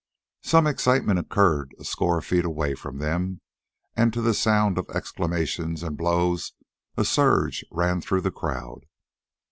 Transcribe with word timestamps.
Some 0.41 0.65
excitement 0.65 1.19
occurred 1.19 1.75
a 1.79 1.83
score 1.83 2.17
of 2.17 2.25
feet 2.25 2.43
away 2.43 2.73
from 2.73 2.97
them, 2.97 3.39
and 3.95 4.11
to 4.13 4.19
the 4.23 4.33
sound 4.33 4.79
of 4.79 4.89
exclamations 4.89 5.83
and 5.83 5.95
blows 5.95 6.53
a 6.97 7.05
surge 7.05 7.63
ran 7.69 8.01
through 8.01 8.21
the 8.21 8.31
crowd. 8.31 8.87